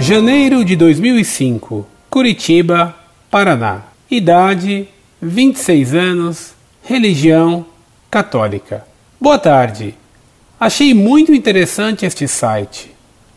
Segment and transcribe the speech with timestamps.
[0.00, 2.96] Janeiro de 2005, Curitiba,
[3.30, 3.82] Paraná.
[4.10, 4.88] Idade:
[5.20, 6.54] 26 anos.
[6.82, 7.66] Religião:
[8.10, 8.82] católica.
[9.20, 9.94] Boa tarde.
[10.58, 12.90] Achei muito interessante este site.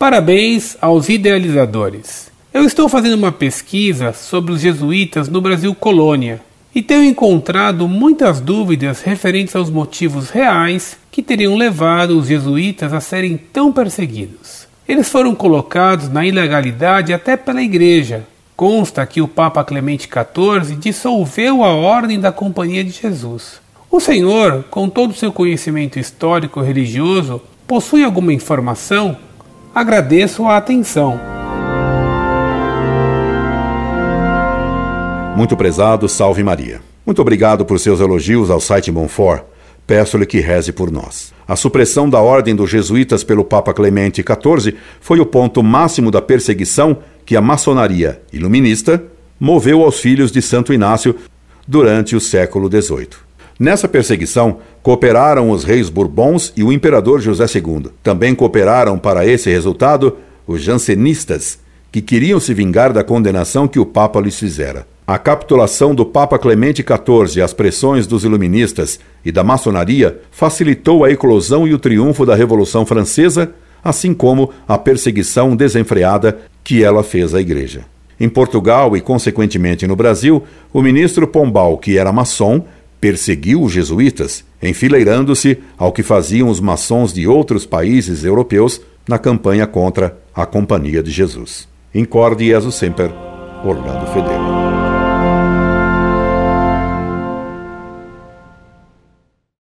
[0.00, 2.28] Parabéns aos idealizadores.
[2.52, 6.40] Eu estou fazendo uma pesquisa sobre os jesuítas no Brasil colônia
[6.74, 13.00] e tenho encontrado muitas dúvidas referentes aos motivos reais que teriam levado os jesuítas a
[13.00, 14.67] serem tão perseguidos.
[14.88, 18.26] Eles foram colocados na ilegalidade até pela Igreja.
[18.56, 23.60] Consta que o Papa Clemente XIV dissolveu a Ordem da Companhia de Jesus.
[23.90, 29.14] O senhor, com todo o seu conhecimento histórico religioso, possui alguma informação?
[29.74, 31.20] Agradeço a atenção.
[35.36, 36.80] Muito prezado, salve Maria.
[37.04, 39.42] Muito obrigado por seus elogios ao site Monfort.
[39.88, 41.32] Peço-lhe que reze por nós.
[41.48, 46.20] A supressão da ordem dos jesuítas pelo Papa Clemente XIV foi o ponto máximo da
[46.20, 49.02] perseguição que a maçonaria iluminista
[49.40, 51.14] moveu aos filhos de Santo Inácio
[51.66, 53.08] durante o século XVIII.
[53.58, 57.86] Nessa perseguição, cooperaram os reis Bourbons e o imperador José II.
[58.02, 63.86] Também cooperaram para esse resultado os jansenistas, que queriam se vingar da condenação que o
[63.86, 64.86] Papa lhes fizera.
[65.08, 71.10] A capitulação do Papa Clemente XIV às pressões dos iluministas e da maçonaria facilitou a
[71.10, 73.50] eclosão e o triunfo da Revolução Francesa,
[73.82, 77.86] assim como a perseguição desenfreada que ela fez à Igreja.
[78.20, 80.42] Em Portugal e, consequentemente, no Brasil,
[80.74, 82.66] o ministro Pombal, que era maçom,
[83.00, 88.78] perseguiu os jesuítas, enfileirando-se ao que faziam os maçons de outros países europeus
[89.08, 91.66] na campanha contra a Companhia de Jesus.
[91.94, 93.10] Incorde Jesus Semper,
[93.64, 94.77] Orlando Fedeli.